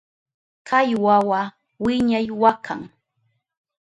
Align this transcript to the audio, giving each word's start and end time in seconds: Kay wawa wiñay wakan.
Kay 0.67 0.89
wawa 1.03 1.41
wiñay 1.83 2.27
wakan. 2.41 2.81